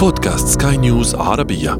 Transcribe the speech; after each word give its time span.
بودكاست 0.00 0.62
سكاي 0.62 0.76
نيوز 0.76 1.14
عربية. 1.14 1.78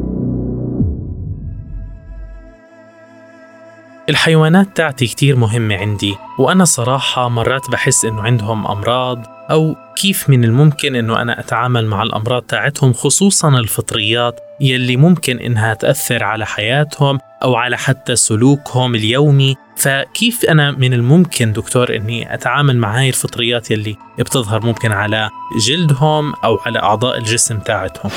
الحيوانات 4.08 4.76
تاعتي 4.76 5.06
كتير 5.06 5.36
مهمة 5.36 5.76
عندي 5.76 6.16
وأنا 6.38 6.64
صراحة 6.64 7.28
مرات 7.28 7.70
بحس 7.70 8.04
إنه 8.04 8.22
عندهم 8.22 8.66
أمراض 8.66 9.26
أو 9.50 9.76
كيف 9.96 10.30
من 10.30 10.44
الممكن 10.44 10.96
إنه 10.96 11.22
أنا 11.22 11.40
أتعامل 11.40 11.86
مع 11.86 12.02
الأمراض 12.02 12.42
تاعتهم 12.42 12.92
خصوصا 12.92 13.48
الفطريات 13.48 14.40
يلي 14.60 14.96
ممكن 14.96 15.38
إنها 15.38 15.74
تأثر 15.74 16.24
على 16.24 16.46
حياتهم 16.46 17.18
أو 17.42 17.54
على 17.54 17.78
حتى 17.78 18.16
سلوكهم 18.16 18.94
اليومي. 18.94 19.56
فكيف 19.76 20.44
أنا 20.44 20.70
من 20.70 20.92
الممكن 20.92 21.52
دكتور 21.52 21.96
أني 21.96 22.34
أتعامل 22.34 22.76
مع 22.76 22.98
هاي 22.98 23.08
الفطريات 23.08 23.70
يلي 23.70 23.96
بتظهر 24.18 24.66
ممكن 24.66 24.92
على 24.92 25.30
جلدهم 25.66 26.34
أو 26.34 26.58
على 26.66 26.78
أعضاء 26.78 27.18
الجسم 27.18 27.58
تاعتهم؟ 27.58 28.10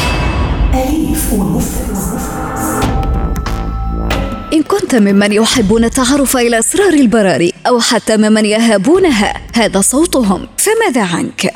أليف 0.73 1.34
إن 4.63 4.67
كنت 4.67 4.95
ممن 4.95 5.31
يحبون 5.31 5.84
التعرف 5.84 6.38
إلى 6.38 6.59
أسرار 6.59 6.94
البراري 6.94 7.54
أو 7.67 7.80
حتى 7.80 8.17
ممن 8.17 8.45
يهابونها 8.45 9.34
هذا 9.54 9.81
صوتهم 9.81 10.48
فماذا 10.58 11.02
عنك؟ 11.02 11.54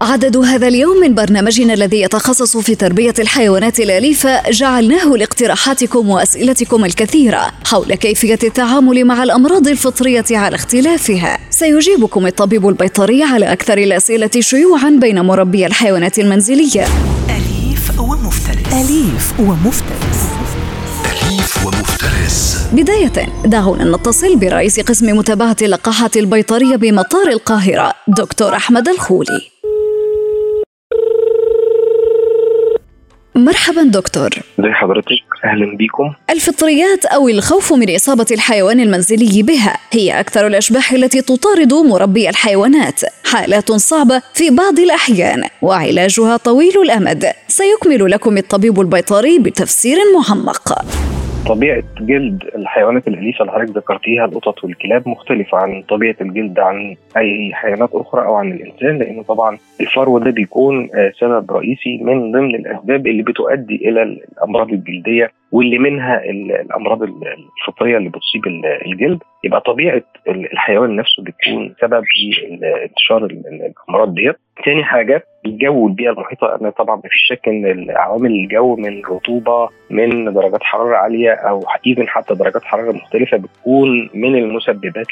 عدد 0.00 0.36
هذا 0.36 0.68
اليوم 0.68 1.00
من 1.00 1.14
برنامجنا 1.14 1.74
الذي 1.74 2.00
يتخصص 2.00 2.56
في 2.56 2.74
تربية 2.74 3.14
الحيوانات 3.18 3.80
الأليفة 3.80 4.50
جعلناه 4.50 5.16
لاقتراحاتكم 5.16 6.08
وأسئلتكم 6.08 6.84
الكثيرة 6.84 7.52
حول 7.64 7.94
كيفية 7.94 8.38
التعامل 8.44 9.04
مع 9.04 9.22
الأمراض 9.22 9.68
الفطرية 9.68 10.24
على 10.30 10.54
اختلافها. 10.56 11.38
سيجيبكم 11.50 12.26
الطبيب 12.26 12.68
البيطري 12.68 13.22
على 13.22 13.52
أكثر 13.52 13.78
الأسئلة 13.78 14.30
شيوعا 14.38 14.90
بين 15.00 15.20
مربي 15.20 15.66
الحيوانات 15.66 16.18
المنزلية. 16.18 16.84
أليف 17.30 18.00
ومفترس. 18.00 18.72
أليف 18.72 19.40
ومفترس. 19.40 20.35
بداية 22.72 23.12
دعونا 23.44 23.96
نتصل 23.96 24.36
برئيس 24.36 24.80
قسم 24.80 25.18
متابعة 25.18 25.56
اللقاحات 25.62 26.16
البيطرية 26.16 26.76
بمطار 26.76 27.28
القاهرة 27.28 27.92
دكتور 28.08 28.56
أحمد 28.56 28.88
الخولي. 28.88 29.40
مرحبا 33.34 33.82
دكتور. 33.82 34.30
ازي 34.60 34.72
حضرتك 34.72 35.24
أهلا 35.44 35.76
بيكم 35.76 36.14
الفطريات 36.30 37.04
أو 37.04 37.28
الخوف 37.28 37.72
من 37.72 37.94
إصابة 37.94 38.26
الحيوان 38.30 38.80
المنزلي 38.80 39.42
بها 39.42 39.76
هي 39.90 40.20
أكثر 40.20 40.46
الأشباح 40.46 40.92
التي 40.92 41.22
تطارد 41.22 41.74
مربي 41.74 42.28
الحيوانات. 42.28 43.00
حالات 43.24 43.72
صعبة 43.72 44.22
في 44.34 44.50
بعض 44.50 44.78
الأحيان 44.78 45.42
وعلاجها 45.62 46.36
طويل 46.36 46.82
الأمد. 46.82 47.32
سيكمل 47.48 48.10
لكم 48.10 48.38
الطبيب 48.38 48.80
البيطري 48.80 49.38
بتفسير 49.38 49.96
معمق 50.14 50.84
طبيعة 51.48 51.82
جلد 52.00 52.44
الحيوانات 52.54 53.08
الاليفه 53.08 53.40
اللي 53.40 53.52
حضرتك 53.52 53.76
ذكرتيها 53.76 54.24
القطط 54.24 54.64
والكلاب 54.64 55.08
مختلفة 55.08 55.58
عن 55.58 55.82
طبيعة 55.82 56.16
الجلد 56.20 56.58
عن 56.58 56.96
أي 57.16 57.50
حيوانات 57.54 57.90
أخرى 57.92 58.26
أو 58.26 58.34
عن 58.34 58.52
الإنسان 58.52 58.98
لأنه 58.98 59.22
طبعا 59.22 59.58
الفرو 59.80 60.18
ده 60.18 60.30
بيكون 60.30 60.88
آه، 60.94 61.12
سبب 61.20 61.50
رئيسي 61.50 61.98
من 62.02 62.32
ضمن 62.32 62.54
الأسباب 62.54 63.06
اللي 63.06 63.22
بتؤدي 63.22 63.76
إلى 63.88 64.02
الأمراض 64.02 64.70
الجلدية 64.72 65.30
واللي 65.52 65.78
منها 65.78 66.22
الأمراض 66.24 67.02
الفطريه 67.02 67.96
اللي 67.96 68.08
بتصيب 68.08 68.46
الجلد 68.86 69.22
يبقى 69.44 69.60
طبيعة 69.60 70.02
الحيوان 70.28 70.96
نفسه 70.96 71.22
بتكون 71.22 71.74
سبب 71.80 72.02
في 72.06 72.46
انتشار 72.84 73.24
الأمراض 73.24 74.14
ديت 74.14 74.36
تاني 74.64 74.84
حاجة 74.84 75.24
الجو 75.46 75.84
والبيئة 75.84 76.10
المحيطة 76.10 76.56
أنا 76.60 76.70
طبعا 76.70 76.96
مفيش 76.96 77.22
شك 77.28 77.48
إن 77.48 77.86
عوامل 77.90 78.30
الجو 78.30 78.76
من 78.76 79.02
رطوبة 79.04 79.68
من 79.90 80.32
درجات 80.34 80.62
حرارة 80.62 80.96
عالية 80.96 81.30
أو 81.32 81.64
even 81.86 82.08
حتى 82.08 82.34
درجات 82.34 82.64
حرارة 82.64 82.92
مختلفة 82.92 83.36
بتكون 83.36 84.10
من 84.14 84.36
المسببات 84.36 85.06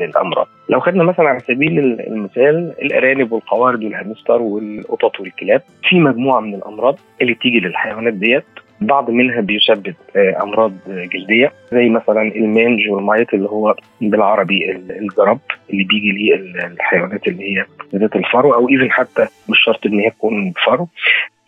للأمراض. 0.00 0.46
لو 0.68 0.80
خدنا 0.80 1.04
مثلا 1.04 1.28
على 1.28 1.40
سبيل 1.40 1.78
المثال 2.00 2.74
الأرانب 2.82 3.32
والقوارض 3.32 3.82
والهامستر 3.82 4.42
والقطط 4.42 5.20
والكلاب 5.20 5.62
في 5.88 6.00
مجموعة 6.00 6.40
من 6.40 6.54
الأمراض 6.54 6.98
اللي 7.20 7.32
بتيجي 7.34 7.60
للحيوانات 7.60 8.14
ديت 8.14 8.44
بعض 8.80 9.10
منها 9.10 9.40
بيسبب 9.40 9.94
آه، 10.16 10.42
أمراض 10.42 10.72
جلدية 10.88 11.52
زي 11.72 11.88
مثلا 11.88 12.22
ال 12.22 12.33
mange 12.33 12.88
وال 12.90 13.05
mite 13.05 13.34
اللي 13.34 13.48
هو 13.48 13.74
بالعربي 14.00 14.70
الجرب 14.90 15.38
اللي 15.70 15.84
بيجي 15.84 16.10
ليه 16.12 16.34
الحيوانات 16.66 17.28
اللي 17.28 17.44
هي 17.58 17.64
ذات 17.94 18.16
الفرو 18.16 18.54
أو 18.54 18.68
even 18.68 18.90
حتى 18.90 19.26
مش 19.48 19.58
شرط 19.64 19.86
إن 19.86 20.00
هي 20.00 20.10
تكون 20.10 20.52
فرو. 20.66 20.88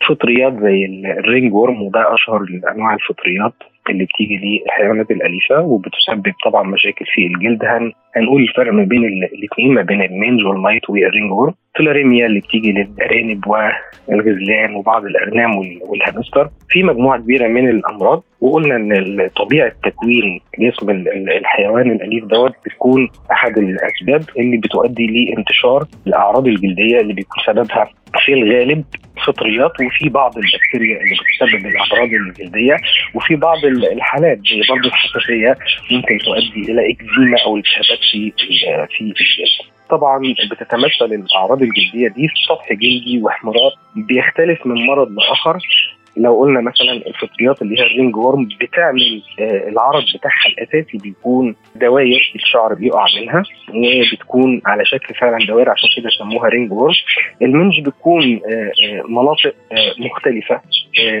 فطريات 0.07 0.53
زي 0.53 0.85
ال 1.19 1.53
ringworm 1.53 1.81
وده 1.81 2.13
أشهر 2.13 2.45
أنواع 2.75 2.93
الفطريات 2.93 3.53
اللي 3.89 4.05
بتيجي 4.05 4.37
للحيوانات 4.37 5.11
الأليفة 5.11 5.61
وبتسبب 5.61 6.33
طبعا 6.45 6.63
مشاكل 6.63 7.05
في 7.05 7.25
الجلد. 7.25 7.65
هن 7.65 7.91
هنقول 8.15 8.41
الفرق 8.43 8.73
ما 8.73 8.83
بين 8.83 9.05
الاثنين 9.05 9.73
ما 9.73 9.81
بين 9.81 10.01
ال 10.01 10.08
mange 10.08 10.45
وال 10.45 10.56
mite 10.56 10.78
وال 10.78 10.89
ringworm 10.89 11.53
tularemia 11.77 12.25
اللي 12.25 12.39
بتيجي 12.39 12.71
للأرانب 12.71 13.47
والغزلان 14.07 14.75
وبعض 14.75 15.05
الأغنام 15.05 15.57
والهامستر 15.81 16.49
في 16.69 16.83
مجموعة 16.83 17.19
كبيرة 17.19 17.47
من 17.47 17.69
الأمراض 17.69 18.23
وقلنا 18.41 18.75
إن 18.75 19.29
طبيعة 19.35 19.71
تكوين 19.83 20.41
جسم 20.59 20.89
الحيوان 21.37 21.91
الأليف 21.91 22.25
دوت 22.25 22.53
بتكون 22.65 23.09
أحد 23.31 23.57
الأسباب 23.57 24.23
اللي 24.39 24.57
بتؤدي 24.57 25.07
لانتشار 25.07 25.87
الأعراض 26.07 26.47
الجلدية 26.47 26.99
اللي 26.99 27.13
بيكون 27.13 27.43
سببها 27.45 27.89
في 28.25 28.33
الغالب 28.33 28.83
فطريات 29.25 29.71
وفي 29.81 30.09
بعض 30.09 30.37
البكتيريا 30.37 30.97
اللي 31.01 31.15
بتسبب 31.15 31.65
الامراض 31.65 32.09
الجلدية 32.13 32.75
وفي 33.15 33.35
بعض 33.35 33.65
الحالات 33.65 34.39
برضه 34.69 34.87
الحساسية 34.87 35.55
ممكن 35.91 36.17
تؤدي 36.17 36.71
إلى 36.71 36.91
إكزيما 36.91 37.37
أو 37.45 37.57
التهابات 37.57 37.99
في 38.11 38.33
في 38.37 39.01
الجلد. 39.01 39.70
طبعا 39.91 40.21
بتتمثل 40.51 41.05
الأعراض 41.13 41.61
الجلدية 41.61 42.07
دي 42.07 42.27
في 42.27 42.33
طفح 42.49 42.73
جلدي 42.73 43.19
واحمرار 43.21 43.71
بيختلف 43.95 44.65
من 44.65 44.85
مرض 44.85 45.11
لآخر. 45.11 45.57
لو 46.17 46.39
قلنا 46.39 46.61
مثلا 46.61 46.91
الفطريات 46.91 47.61
اللي 47.61 47.79
هي 47.79 47.85
ال 47.85 48.15
ringworm 48.15 48.47
بتعمل 48.61 49.23
آه 49.39 49.69
العرض 49.69 50.03
بتاعها 50.15 50.47
الأساسي 50.47 50.97
بيكون 50.97 51.55
دوائر 51.75 52.31
الشعر 52.35 52.73
بيقع 52.73 53.05
منها 53.21 53.43
وبتكون 53.69 54.61
على 54.65 54.85
شكل 54.85 55.15
فعلا 55.15 55.45
دوائر 55.45 55.69
عشان 55.69 55.89
كده 55.97 56.09
سموها 56.09 56.49
ringworm. 56.49 56.93
ال 57.41 57.48
mange 57.48 57.81
بتكون 57.85 58.23
آه 58.23 58.71
آه 58.85 59.03
مناطق 59.07 59.55
مختلفة 59.99 60.61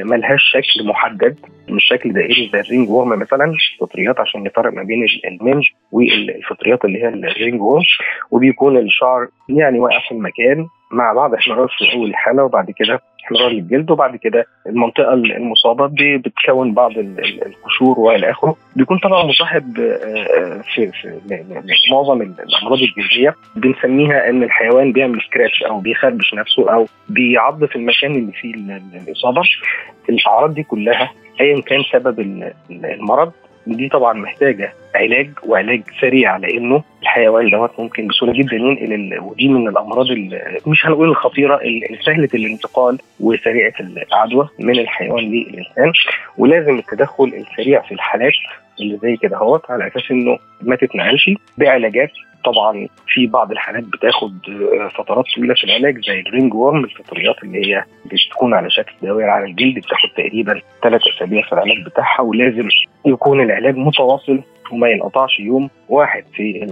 ملهاش 0.03 0.41
شكل 0.51 0.87
محدد 0.87 1.37
مش 1.69 1.83
شكل 1.89 2.13
دائري 2.13 2.49
زي 2.53 2.59
ال 2.59 2.89
ringworm 2.89 3.19
مثلا 3.19 3.53
فطريات 3.79 4.19
عشان 4.19 4.43
نفرق 4.43 4.73
ما 4.73 4.83
بين 4.83 5.05
ال 5.25 5.31
mange 5.31 5.63
والفطريات 5.91 6.85
اللي 6.85 7.03
هي 7.03 7.07
ال 7.07 7.61
ringworm. 7.61 7.83
وبيكون 8.31 8.77
الشعر 8.77 9.27
يعني 9.49 9.79
واقع 9.79 9.99
في 9.99 10.11
المكان 10.11 10.67
مع 10.91 11.13
بعض 11.13 11.33
احمرار 11.33 11.67
في 11.77 11.93
أول 11.95 12.09
الحاله 12.09 12.43
وبعد 12.43 12.71
كده 12.71 13.01
احمرار 13.25 13.51
للجلد 13.51 13.91
وبعد 13.91 14.15
كده 14.15 14.45
المنطقة 14.67 15.13
المصابة 15.13 15.89
بتكون 16.17 16.73
بعض 16.73 16.91
القشور 17.45 17.99
وإلى 17.99 18.31
آخره. 18.31 18.55
بيكون 18.75 18.97
طبعا 18.97 19.23
مصاحب 19.23 19.79
آه، 19.79 20.61
في, 20.73 20.91
في 20.91 21.19
معظم 21.91 22.21
الأمراض 22.21 22.79
الجلدية. 22.81 23.35
بنسميها 23.55 24.29
إن 24.29 24.43
الحيوان 24.43 24.91
بيعمل 24.91 25.21
سكراتش 25.21 25.63
أو 25.63 25.79
بيخربش 25.79 26.33
نفسه 26.33 26.73
أو 26.73 26.85
بيعض 27.09 27.65
في 27.65 27.75
المكان 27.75 28.15
اللي 28.15 28.31
فيه 28.31 28.53
الإصابة. 29.07 29.41
الأعراض 30.09 30.53
دي 30.53 30.63
كلها 30.63 31.11
ايا 31.41 31.61
كان 31.61 31.83
سبب 31.93 32.19
المرض. 32.71 33.31
دي 33.67 33.89
طبعا 33.89 34.13
محتاجة 34.13 34.73
علاج 34.95 35.29
وعلاج 35.45 35.81
سريع 36.01 36.37
لأنه 36.37 36.83
الحيوان 37.01 37.49
دوت 37.49 37.79
ممكن 37.79 38.07
بسهولة 38.07 38.33
جدا 38.33 38.55
ينقل 38.55 39.19
ودي 39.19 39.47
من 39.47 39.67
الأمراض 39.67 40.05
مش 40.67 40.85
هنقول 40.85 41.09
الخطيرة 41.09 41.59
سهله 42.05 42.29
الانتقال 42.33 42.97
وسريعة 43.19 43.73
العدوى 43.79 44.49
من 44.59 44.79
الحيوان 44.79 45.23
للإنسان. 45.23 45.91
ولازم 46.37 46.77
التدخل 46.79 47.23
السريع 47.37 47.81
في 47.81 47.91
الحالات 47.91 48.33
اللي 48.81 48.97
زي 48.97 49.17
كده 49.17 49.37
اهوت 49.37 49.71
على 49.71 49.87
أساس 49.87 50.11
إنه 50.11 50.37
ما 50.61 50.75
تتنقلش. 50.75 51.29
بعلاجات 51.57 52.11
طبعا 52.45 52.87
في 53.07 53.27
بعض 53.27 53.51
الحالات 53.51 53.83
بتاخد 53.83 54.33
فترات 54.97 55.25
طويلة 55.35 55.53
في 55.53 55.63
العلاج 55.63 56.05
زي 56.07 56.19
ال 56.19 56.53
ringworm 56.53 56.83
الفطريات 56.83 57.35
اللي 57.43 57.67
هي 57.67 57.83
بتكون 58.05 58.53
على 58.53 58.69
شكل 58.69 58.93
دوائر 59.01 59.29
على 59.29 59.45
الجلد 59.45 59.75
بتاخد 59.75 60.09
تقريبا 60.17 60.61
ثلاث 60.83 61.01
أسابيع 61.15 61.41
في 61.41 61.53
العلاج 61.53 61.85
بتاعها 61.85 62.21
ولازم 62.21 62.67
يكون 63.05 63.41
العلاج 63.41 63.75
متواصل 63.77 64.39
وما 64.73 64.89
ينقطعش 64.89 65.39
يوم 65.39 65.69
واحد 65.89 66.23
في 66.35 66.67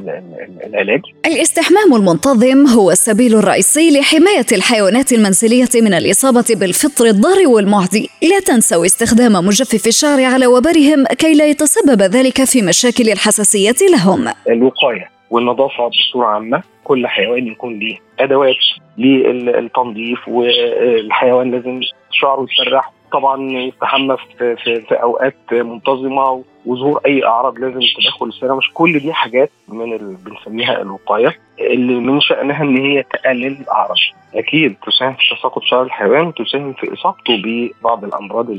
العلاج. 0.67 1.01
الاستحمام 1.25 1.95
المنتظم 1.95 2.67
هو 2.67 2.91
السبيل 2.91 3.35
الرئيسي 3.35 3.99
لحماية 3.99 4.45
الحيوانات 4.51 5.11
المنزلية 5.13 5.81
من 5.83 5.93
الإصابة 5.93 6.45
بالفطر 6.59 7.05
الضار 7.05 7.47
والمعدي 7.47 8.09
لا 8.21 8.39
تنسوا 8.39 8.85
استخدام 8.85 9.31
مجفف 9.31 9.87
الشعر 9.87 10.23
على 10.23 10.47
وبرهم 10.47 11.05
كي 11.05 11.33
لا 11.33 11.45
يتسبب 11.45 12.01
ذلك 12.01 12.43
في 12.43 12.61
مشاكل 12.61 13.09
الحساسية 13.09 13.87
لهم. 13.91 14.27
الوقاية 14.49 15.09
والنظافة 15.31 15.87
بصورة 15.87 16.25
عامة 16.25 16.63
كل 16.83 17.07
حيوان 17.07 17.47
يكون 17.47 17.79
ليه 17.79 17.97
أدوات 18.19 18.55
للتنظيف 18.97 20.27
والحيوان 20.27 21.51
لازم 21.51 21.81
شعره 22.11 22.43
يتسرح 22.51 22.91
طبعا 23.11 23.51
يستحمى 23.51 24.17
في, 24.17 24.55
في, 24.55 24.81
في 24.81 24.95
أوقات 24.95 25.35
منتظمة 25.51 26.43
وظهور 26.65 27.01
أي 27.05 27.25
أعراض 27.25 27.57
لازم 27.59 27.79
تدخل 27.97 28.31
مش 28.57 28.71
كل 28.73 28.99
دي 28.99 29.13
حاجات 29.13 29.49
من 29.67 29.93
اللي 29.93 30.17
بنسميها 30.25 30.81
الوقاية 30.81 31.35
اللي 31.59 31.93
من 31.93 32.21
شأنها 32.21 32.63
إن 32.63 32.77
هي 32.77 33.03
تقلل 33.03 33.47
الأعراض. 33.61 33.97
أكيد 34.35 34.75
تساهم 34.87 35.13
في 35.13 35.35
تساقط 35.35 35.63
شعر 35.63 35.83
الحيوان 35.83 36.27
وتساهم 36.27 36.73
في 36.73 36.93
إصابته 36.93 37.41
ببعض 37.43 38.03
الأمراض 38.03 38.49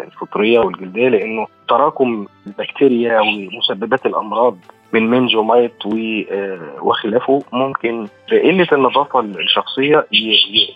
الفطرية 0.00 0.58
والجلدية 0.58 1.08
لأنه 1.08 1.46
تراكم 1.68 2.26
البكتيريا 2.46 3.20
ومسببات 3.20 4.06
الأمراض 4.06 4.56
من 4.92 5.10
منجومايت 5.10 5.72
آه، 5.86 6.58
وخلافه 6.82 7.42
ممكن 7.52 8.06
بقله 8.30 8.66
النظافة 8.72 9.20
الشخصية 9.20 10.06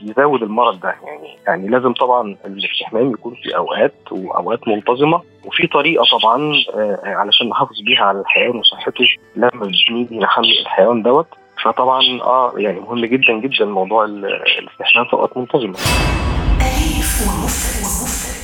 يزود 0.03 0.43
المرض 0.43 0.81
ده. 0.81 0.95
يعني 1.05 1.37
يعني 1.47 1.69
لازم 1.69 1.93
طبعا 1.93 2.37
الاستحمام 2.47 3.11
يكون 3.11 3.35
في 3.35 3.57
أوقات 3.57 3.95
وأوقات 4.11 4.69
منتظمة. 4.69 5.23
وفي 5.45 5.67
طريقة 5.67 6.05
طبعا 6.19 6.53
آه، 6.75 6.99
علشان 7.05 7.49
نحافظ 7.49 7.81
بيها 7.81 8.03
على 8.05 8.21
الحيوان 8.21 8.57
وصحته 8.57 9.07
لما 9.37 9.51
بنيجي 9.51 10.17
نحمل 10.17 10.59
الحيوان 10.61 11.03
دوت. 11.03 11.27
فطبعا 11.65 12.01
آه 12.23 12.53
يعني 12.57 12.81
مهم 12.81 13.05
جدا 13.05 13.33
جدا 13.33 13.65
موضوع 13.65 14.05
الاستحمام 14.05 15.05
في 15.05 15.13
أوقات 15.13 15.37
منتظمة. 15.37 15.77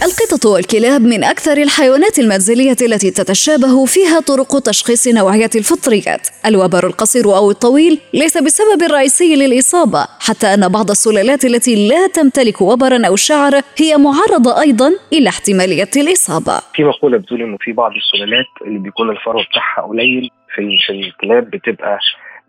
القطط 0.06 0.46
والكلاب 0.46 1.00
من 1.00 1.24
أكثر 1.24 1.56
الحيوانات 1.62 2.18
المنزلية 2.18 2.76
التي 2.82 3.10
تتشابه 3.10 3.84
فيها 3.86 4.20
طرق 4.20 4.58
تشخيص 4.58 5.08
نوعية 5.08 5.50
الفطريات. 5.54 6.28
الوبر 6.46 6.86
القصير 6.86 7.24
أو 7.24 7.50
الطويل 7.50 7.98
ليس 8.14 8.38
بالسبب 8.38 8.82
الرئيسي 8.82 9.36
للإصابة 9.36 10.06
حتى 10.20 10.46
أن 10.54 10.68
بعض 10.68 10.90
السلالات 10.90 11.44
التي 11.44 11.88
لا 11.88 12.06
تمتلك 12.06 12.60
وبرا 12.60 13.06
أو 13.06 13.16
شعر 13.16 13.52
هي 13.78 13.96
معرضة 13.96 14.60
أيضا 14.60 14.90
إلى 15.12 15.28
احتمالية 15.28 15.90
الإصابة. 15.96 16.60
في 16.74 16.84
مقولة 16.84 17.18
بتقول 17.18 17.42
إنه 17.42 17.56
في 17.60 17.72
بعض 17.72 17.92
السلالات 17.92 18.46
اللي 18.66 18.78
بيكون 18.78 19.10
الفرو 19.10 19.42
بتاعها 19.50 19.88
قليل 19.88 20.30
في 20.54 20.92
الكلاب 20.92 21.50
بتبقى 21.50 21.98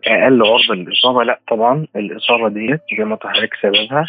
أقل 0.06 0.42
عرضة 0.42 0.74
للإصابة. 0.74 1.22
لا 1.22 1.40
طبعا 1.50 1.86
الإصابة 1.96 2.48
ديت 2.48 2.80
زي 2.98 3.04
ما 3.04 3.18
حضرتك 3.22 3.54
سببها 3.62 4.06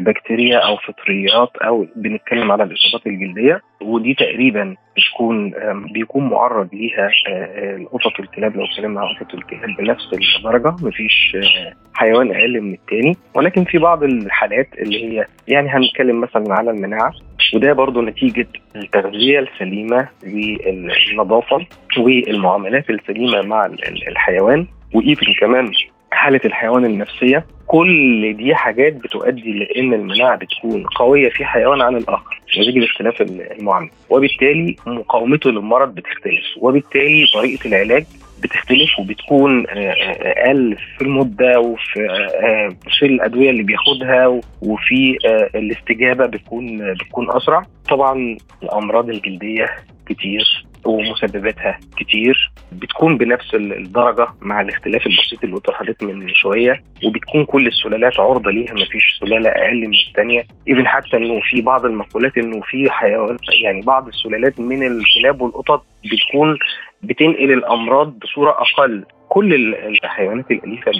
بكتيريا 0.00 0.58
أو 0.58 0.76
فطريات 0.76 1.56
أو 1.56 1.86
بنتكلم 1.96 2.52
على 2.52 2.64
الإصابات 2.64 3.06
الجلدية 3.06 3.62
ودي 3.82 4.14
تقريبا 4.14 4.76
بتكون 4.96 5.54
بيكون 5.92 6.28
معرض 6.28 6.68
ليها 6.74 7.10
آه، 7.28 7.30
آه، 7.30 7.76
القطط 7.76 8.20
والكلاب 8.20 8.56
لو 8.56 8.64
اتكلمنا 8.64 9.00
على 9.00 9.18
قطط 9.18 9.34
والكلاب 9.34 9.76
بنفس 9.78 10.04
الدرجة 10.38 10.76
مفيش 10.82 11.36
آه، 11.36 11.72
حيوان 11.94 12.30
أقل 12.30 12.60
من 12.60 12.72
التاني. 12.72 13.16
ولكن 13.34 13.64
في 13.64 13.78
بعض 13.78 14.02
الحالات 14.02 14.68
اللي 14.78 15.04
هي 15.04 15.26
يعني 15.48 15.68
هنتكلم 15.68 16.20
مثلا 16.20 16.54
على 16.54 16.70
المناعة 16.70 17.12
وده 17.54 17.72
برضو 17.72 18.02
نتيجة 18.02 18.46
التغذية 18.76 19.38
السليمة 19.38 20.08
والنظافة 20.24 21.66
والمعاملات 21.98 22.90
السليمة 22.90 23.42
مع 23.42 23.66
الحيوان 24.08 24.66
وإيفن 24.94 25.34
كمان 25.40 25.72
حالة 26.16 26.40
الحيوان 26.44 26.84
النفسية 26.84 27.46
كل 27.66 28.34
دي 28.36 28.54
حاجات 28.54 28.92
بتؤدي 28.92 29.52
لإن 29.52 29.94
المناعة 29.94 30.36
بتكون 30.36 30.84
قوية 30.84 31.28
في 31.30 31.44
حيوان 31.44 31.80
عن 31.80 31.96
الآخر 31.96 32.42
نتيجه 32.58 32.84
اختلاف 32.84 33.22
المعامله 33.22 33.90
وبالتالي 34.10 34.76
مقاومته 34.86 35.50
للمرض 35.50 35.94
بتختلف 35.94 36.44
وبالتالي 36.56 37.26
طريقة 37.34 37.68
العلاج 37.68 38.04
بتختلف 38.42 38.98
وبتكون 38.98 39.66
آه، 39.68 39.72
آه، 39.72 40.46
أقل 40.46 40.76
في 40.98 41.04
المدة 41.04 41.60
وفي 41.60 42.00
آه، 42.44 42.68
في 42.98 43.06
الأدوية 43.06 43.50
اللي 43.50 43.62
بياخدها 43.62 44.40
وفي 44.62 45.16
الاستجابة 45.54 46.26
بتكون 46.26 46.94
بتكون 46.94 47.30
أسرع. 47.30 47.62
طبعا 47.88 48.36
الأمراض 48.62 49.08
الجلدية 49.08 49.66
كتير 50.08 50.66
ومسبباتها 50.86 51.78
كتير. 51.96 52.52
بتكون 52.72 53.18
بنفس 53.18 53.54
الدرجة 53.54 54.28
مع 54.40 54.60
الاختلاف 54.60 55.06
البسيط 55.06 55.44
اللي 55.44 55.56
قلت 55.56 56.02
من 56.02 56.34
شوية 56.34 56.82
وبتكون 57.04 57.44
كل 57.44 57.66
السلالات 57.66 58.20
عرضة 58.20 58.50
ليها 58.50 58.74
ما 58.74 58.84
فيش 58.84 59.18
سلالة 59.20 59.50
أقل 59.50 59.80
من 59.80 59.94
الثانية 60.08 60.46
إيفن 60.68 60.86
حتى 60.86 61.16
إنه 61.16 61.40
في 61.50 61.60
بعض 61.60 61.84
المقولات 61.84 62.38
إنه 62.38 62.60
في 62.60 62.90
حيوان 62.90 63.36
يعني 63.62 63.82
بعض 63.82 64.08
السلالات 64.08 64.60
من 64.60 64.86
الكلاب 64.86 65.40
والقطط 65.40 65.86
بتكون 66.04 66.58
بتنقل 67.02 67.52
الأمراض 67.52 68.18
بصورة 68.18 68.50
أقل. 68.50 69.04
كل 69.36 69.74
الحيوانات 70.04 70.50
الأليفة 70.50 70.92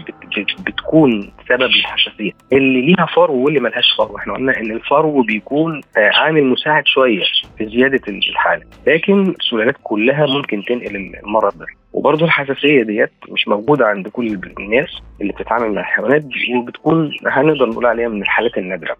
بتكون 0.67 1.33
سبب 1.49 1.63
الحساسيه 1.63 2.31
اللي 2.53 2.81
ليها 2.81 3.07
فرو 3.07 3.45
واللي 3.45 3.61
ملهاش 3.61 3.95
فرو 3.99 4.17
إحنا 4.17 4.35
قلنا 4.35 4.57
إن 4.57 4.71
الفرو 4.71 5.23
بيكون 5.23 5.81
آه، 5.97 6.11
عامل 6.15 6.45
مساعد 6.45 6.83
شوية 6.87 7.23
في 7.59 7.67
زيادة 7.67 8.01
الحالة. 8.09 8.63
لكن 8.87 9.35
السلالات 9.41 9.77
كلها 9.83 10.27
ممكن 10.27 10.63
تنقل 10.65 10.97
المرض 11.25 11.59
ده. 11.59 11.67
وبرضه 11.97 12.25
الحساسية 12.25 12.83
ديت 12.83 13.11
مش 13.29 13.49
موجودة 13.49 13.87
عند 13.87 14.09
كل 14.09 14.39
الناس 14.59 14.89
اللي 15.21 15.33
بتتعامل 15.33 15.75
مع 15.75 15.81
الحيوانات 15.81 16.25
وبتكون 16.57 17.11
هنقدر 17.27 17.67
نقول 17.69 17.87
عليها 17.87 18.09
من 18.09 18.23
الحالات 18.23 18.59
النادرة. 18.59 18.97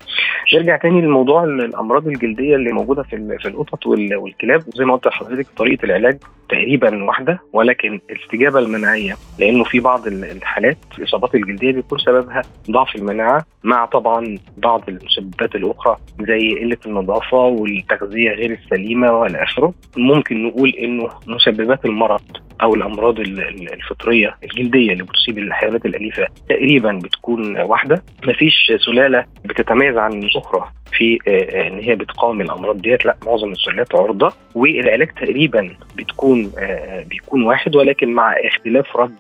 نرجع 0.55 0.77
تاني 0.77 1.01
لموضوع 1.01 1.45
الأمراض 1.45 2.07
الجلدية 2.07 2.57
اللي 2.57 2.73
موجودة 2.73 3.03
في 3.03 3.39
في 3.39 3.49
القطط 3.49 3.87
والكلاب 3.87 4.61
زي 4.61 4.85
ما 4.85 4.95
قلت 4.95 5.07
لحضرتك 5.07 5.47
طريقة 5.57 5.85
العلاج 5.85 6.19
تقريبا 6.49 7.05
واحدة 7.05 7.39
ولكن 7.53 8.01
الاستجابة 8.11 8.59
المناعية 8.59 9.17
لأنه 9.39 9.65
في 9.65 9.81
بعض 9.81 10.07
الحالات 10.07 10.77
الإصابات 10.99 11.35
الجلدية 11.35 11.73
بيكون 11.73 11.99
سببها 11.99 12.43
ضعف 12.71 12.97
المناعة 12.97 13.45
مع 13.65 13.85
طبعا 13.87 14.39
بعض 14.57 14.83
المسببات 14.89 15.55
الأخرى 15.55 15.97
زي 16.21 16.59
قلة 16.61 16.79
النظافة 16.87 17.37
والتغذية 17.39 18.31
غير 18.31 18.51
السليمة 18.53 19.13
وإلى 19.13 19.43
آخره. 19.43 19.75
ممكن 19.97 20.47
نقول 20.47 20.69
إنه 20.71 21.09
مسببات 21.27 21.85
المرض 21.85 22.23
أو 22.63 22.75
الأمراض 22.87 23.21
الفطرية 23.21 24.37
الجلدية 24.45 24.93
اللي 24.93 25.05
بتصيب 25.05 25.39
الحيوانات 25.39 25.87
الأليفة 25.87 26.27
تقريبا 26.49 27.01
بتكون 27.05 27.61
واحدة. 27.61 28.03
مفيش 28.27 28.73
سلالة 28.87 29.25
بتتميز 29.45 29.97
عن 29.97 30.13
الاخرى 30.23 30.69
في 30.93 31.19
آه، 31.29 31.31
آه، 31.31 31.69
إن 31.69 31.79
هي 31.79 31.95
بتقاوم 31.95 32.41
الأمراض 32.41 32.83
ديت. 32.83 33.05
لا 33.07 33.17
معظم 33.27 33.53
السلالات 33.53 33.95
عرضة 33.95 34.33
والعلاج 34.55 35.09
تقريبا 35.09 35.71
بتكون 35.97 36.53
آه، 36.59 37.03
بيكون 37.03 37.43
واحد. 37.43 37.77
ولكن 37.77 38.09
مع 38.09 38.33
اختلاف 38.33 38.97
رد 38.97 39.17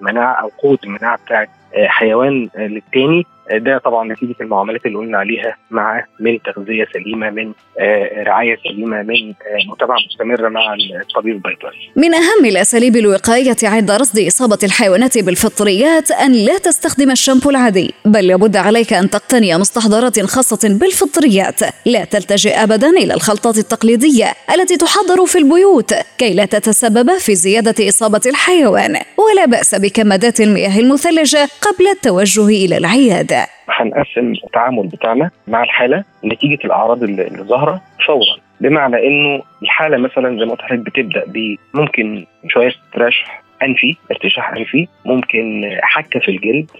المناعة 0.00 0.32
أو 0.42 0.50
قوة 0.58 0.78
المناعة 0.84 1.18
بتاعت 1.26 1.48
حيوان 1.74 2.48
للتاني 2.58 3.26
ده 3.50 3.78
طبعا 3.78 4.12
نتيجة 4.12 4.34
المعاملات 4.40 4.86
اللي 4.86 4.98
قلنا 4.98 5.18
عليها 5.18 5.56
مع 5.70 6.04
من 6.20 6.38
تغذية 6.42 6.86
سليمة 6.92 7.30
من 7.30 7.52
آه، 7.80 8.22
رعاية 8.22 8.56
سليمة 8.64 9.02
من 9.02 9.28
آه، 9.28 9.72
متابعة 9.72 9.96
مستمرة 10.08 10.48
مع 10.48 10.74
الطبيب 11.02 11.34
البيطري. 11.34 11.90
من 11.96 12.14
أهم 12.14 12.44
الأساليب 12.44 12.96
الوقايه 12.96 13.56
عند 13.62 13.90
رصد 13.90 14.18
إصابة 14.18 14.58
الحيوانات 14.62 15.18
بالفطريات 15.18 16.10
أن 16.10 16.32
لا 16.32 16.58
تستخدم 16.58 17.10
الشامبو 17.10 17.50
العادي، 17.50 17.94
بل 18.04 18.26
لابد 18.26 18.56
عليك 18.56 18.92
أن 18.92 19.10
تقتني 19.10 19.56
مستحضرات 19.58 20.20
خاصة 20.20 20.78
بالفطريات، 20.78 21.60
لا 21.86 22.04
تلتجئ 22.04 22.62
ابدا 22.62 22.88
إلى 22.88 23.14
الخلطات 23.14 23.58
التقليدية 23.58 24.32
التي 24.54 24.76
تحضر 24.76 25.26
في 25.26 25.38
البيوت 25.38 25.94
كي 26.18 26.34
لا 26.34 26.44
تتسبب 26.44 27.18
في 27.18 27.34
زيادة 27.34 27.88
إصابة 27.88 28.20
الحيوان، 28.26 28.96
ولا 29.18 29.44
بأس 29.46 29.74
بكمادات 29.74 30.40
المياه 30.40 30.78
المثلجة 30.78 31.48
قبل 31.60 31.88
التوجه 31.88 32.46
إلى 32.46 32.76
العيادة. 32.76 33.41
هنقسم 33.68 34.32
التعامل 34.44 34.86
بتاعنا 34.88 35.30
مع 35.48 35.62
الحالة 35.62 36.04
نتيجة 36.24 36.58
الأعراض 36.64 37.02
اللي 37.02 37.42
ظاهرة 37.42 37.80
فورا. 38.06 38.36
بمعنى 38.60 38.96
إنه 39.06 39.42
الحالة 39.62 39.96
مثلا 39.96 40.38
زي 40.38 40.44
ما 40.44 40.54
قلت 40.54 40.72
بتبدأ 40.72 41.24
بممكن 41.26 42.24
شوية 42.48 42.72
رشح 42.96 43.42
أنفي 43.62 43.96
ارتشاح 44.10 44.48
أنفي 44.52 44.88
ممكن 45.04 45.70
حكة 45.82 46.20
في 46.20 46.28
الجلد 46.30 46.70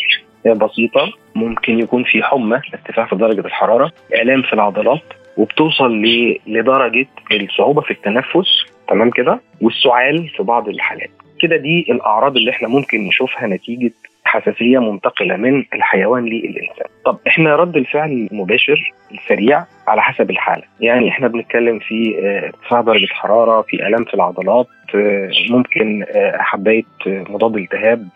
بسيطة 0.47 1.12
ممكن 1.35 1.78
يكون 1.78 2.04
في 2.04 2.23
حمى 2.23 2.61
ارتفاع 2.75 3.07
في 3.07 3.16
درجة 3.16 3.40
الحرارة 3.47 3.92
الام 4.14 4.42
في 4.42 4.52
العضلات 4.52 5.02
وبتوصل 5.37 6.02
لدرجة 6.47 7.07
الصعوبة 7.33 7.81
في 7.81 7.90
التنفس. 7.90 8.64
تمام 8.88 9.11
كده؟ 9.11 9.40
والسعال 9.61 10.28
في 10.28 10.42
بعض 10.42 10.69
الحالات. 10.69 11.11
كده 11.40 11.57
دي 11.57 11.87
الأعراض 11.90 12.37
اللي 12.37 12.50
إحنا 12.50 12.69
ممكن 12.69 13.07
نشوفها 13.07 13.47
نتيجة 13.47 13.92
حساسية 14.25 14.79
منتقلة 14.79 15.37
من 15.37 15.64
الحيوان 15.75 16.25
للإنسان. 16.25 16.87
طب 17.05 17.19
إحنا 17.26 17.57
رد 17.57 17.76
الفعل 17.76 18.29
المباشر 18.33 18.93
السريع 19.12 19.64
على 19.88 20.02
حسب 20.02 20.31
الحالة، 20.31 20.62
يعني 20.81 21.09
إحنا 21.09 21.29
بنتكلم 21.29 21.79
في 21.79 22.19
آه، 22.23 22.47
ارتفاع 22.47 22.81
درجة 22.81 23.07
حرارة، 23.12 23.62
في 23.62 23.87
آلام 23.87 24.05
في 24.05 24.14
العضلات، 24.14 24.67
آه، 24.95 25.31
ممكن 25.50 26.05
آه، 26.14 26.37
حباية 26.38 26.85
مضاد 27.07 27.57
التهاب 27.57 28.09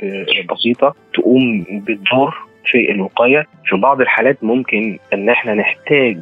بسيطة 0.50 0.94
تقوم 1.14 1.64
بالدور 1.70 2.34
في 2.64 2.90
الوقاية، 2.90 3.46
في 3.64 3.76
بعض 3.76 4.00
الحالات 4.00 4.44
ممكن 4.44 4.98
إن 5.12 5.28
إحنا 5.28 5.54
نحتاج 5.54 6.18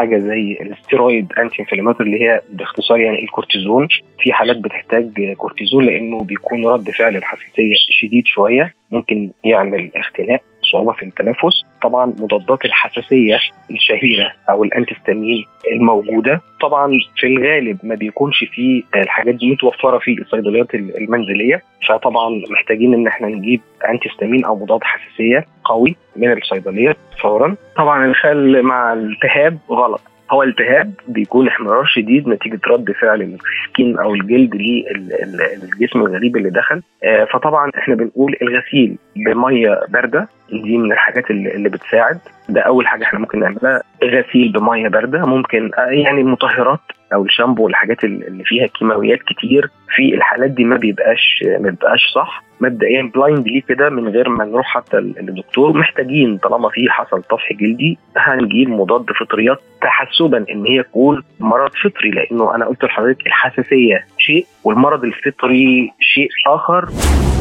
حاجة 0.00 0.18
زي 0.18 0.58
ال 0.60 1.32
steroid 1.38 1.56
anti-inflammatory 1.60 2.10
اللي 2.10 2.24
هي 2.24 2.40
باختصار 2.52 3.00
يعني 3.00 3.22
الكورتيزون. 3.22 3.88
في 4.18 4.32
حالات 4.32 4.56
بتحتاج 4.56 5.32
كورتيزون 5.36 5.84
لأنه 5.84 6.24
بيكون 6.24 6.66
رد 6.66 6.90
فعل 6.90 7.16
الحساسية 7.16 7.74
شديد 7.90 8.26
شوية 8.26 8.74
ممكن 8.90 9.30
يعمل 9.44 9.90
اختناق. 9.96 10.40
صعوبة 10.62 10.92
في 10.92 11.02
التنفس. 11.02 11.64
طبعا 11.82 12.06
مضادات 12.06 12.64
الحساسية 12.64 13.38
الشهيرة 13.70 14.32
أو 14.50 14.64
ال 14.64 14.70
antihistamine 14.70 15.44
الموجودة. 15.72 16.40
طبعا 16.60 16.90
في 17.16 17.26
الغالب 17.26 17.78
ما 17.82 17.94
بيكونش 17.94 18.44
فيه 18.44 18.82
الحاجات 18.96 19.34
دي 19.34 19.50
متوفرة 19.50 19.98
في 19.98 20.20
الصيدليات 20.20 20.74
المنزلية. 20.74 21.62
فطبعا 21.88 22.42
محتاجين 22.50 22.94
إن 22.94 23.06
إحنا 23.06 23.28
نجيب 23.28 23.60
أنتستامين 23.88 24.44
أو 24.44 24.56
مضاد 24.56 24.80
حساسية 24.82 25.44
قوي 25.64 25.96
من 26.16 26.32
الصيدلية 26.32 26.96
فورا. 27.22 27.56
طبعا 27.76 28.06
الخل 28.06 28.62
مع 28.62 28.92
التهاب 28.92 29.58
غلط. 29.70 30.00
هو 30.30 30.42
التهاب 30.42 30.92
بيكون 31.08 31.48
احمرار 31.48 31.84
شديد 31.84 32.28
نتيجة 32.28 32.60
رد 32.66 32.92
فعل 33.00 33.22
السكين 33.22 33.98
أو 33.98 34.14
الجلد 34.14 34.54
للجسم 34.54 36.00
الغريب 36.00 36.36
اللي 36.36 36.50
دخل. 36.50 36.82
آه 37.04 37.24
فطبعا 37.24 37.70
إحنا 37.78 37.94
بنقول 37.94 38.36
الغسيل 38.42 38.96
بمية 39.16 39.80
باردة. 39.88 40.28
دي 40.52 40.78
من 40.78 40.92
الحاجات 40.92 41.30
اللي 41.30 41.68
بتساعد. 41.68 42.18
ده 42.48 42.60
أول 42.60 42.86
حاجة 42.86 43.04
إحنا 43.04 43.18
ممكن 43.18 43.40
نعملها. 43.40 43.82
غسيل 44.04 44.52
بمية 44.52 44.88
باردة. 44.88 45.26
ممكن 45.26 45.70
يعني 45.90 46.20
المطهرات 46.20 46.80
أو 47.14 47.24
الشامبو 47.24 47.64
والحاجات 47.64 48.04
اللي 48.04 48.44
فيها 48.44 48.66
كيماويات 48.66 49.18
كتير. 49.22 49.70
في 49.96 50.14
الحالات 50.14 50.50
دي 50.50 50.64
ما 50.64 50.76
بيبقاش 50.76 51.44
ما 51.60 51.70
بيبقاش 51.70 52.00
صح. 52.14 52.42
مبدئيا 52.60 53.10
بلايند 53.14 53.48
ليه 53.48 53.62
كده 53.68 53.90
من 53.90 54.08
غير 54.08 54.28
ما 54.28 54.44
نروح 54.44 54.66
حتى 54.66 54.96
للدكتور. 54.96 55.78
محتاجين 55.78 56.38
طالما 56.38 56.68
في 56.68 56.90
حصل 56.90 57.22
طفح 57.22 57.52
جلدي 57.52 57.98
هنجيب 58.16 58.68
مضاد 58.68 59.06
فطريات 59.20 59.58
تحسبا 59.82 60.44
إن 60.50 60.66
هي 60.66 60.82
تكون 60.82 61.22
مرض 61.40 61.70
فطري 61.84 62.10
لأنه 62.10 62.54
أنا 62.54 62.64
قلت 62.66 62.84
لحضرتك 62.84 63.26
الحساسية 63.26 64.06
شيء 64.18 64.46
والمرض 64.64 65.04
الفطري 65.04 65.92
شيء 66.00 66.28
آخر. 66.46 66.84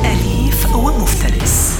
أليف 0.06 0.76
ومفترس. 0.76 1.80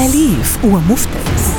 أليف 0.00 0.64
ومفترس. 0.64 1.49